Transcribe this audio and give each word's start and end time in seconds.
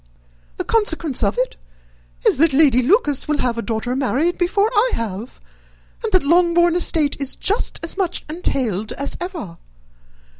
The 0.57 0.63
consequence 0.63 1.21
of 1.21 1.37
it 1.37 1.57
is, 2.25 2.37
that 2.37 2.53
Lady 2.53 2.81
Lucas 2.81 3.27
will 3.27 3.37
have 3.37 3.59
a 3.59 3.61
daughter 3.61 3.95
married 3.95 4.35
before 4.35 4.71
I 4.73 4.91
have, 4.95 5.39
and 6.03 6.11
that 6.11 6.23
Longbourn 6.23 6.75
estate 6.75 7.15
is 7.19 7.35
just 7.35 7.79
as 7.83 7.97
much 7.97 8.25
entailed 8.27 8.93
as 8.93 9.15
ever. 9.21 9.59